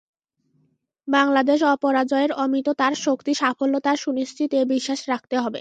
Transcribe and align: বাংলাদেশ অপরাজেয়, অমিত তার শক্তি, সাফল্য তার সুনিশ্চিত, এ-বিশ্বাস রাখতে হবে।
বাংলাদেশ 1.07 1.59
অপরাজেয়, 1.73 2.27
অমিত 2.35 2.67
তার 2.71 2.93
শক্তি, 2.97 3.31
সাফল্য 3.33 3.75
তার 3.79 3.97
সুনিশ্চিত, 3.97 4.49
এ-বিশ্বাস 4.53 4.99
রাখতে 5.09 5.35
হবে। 5.35 5.49